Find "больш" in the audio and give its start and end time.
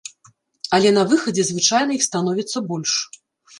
2.73-2.91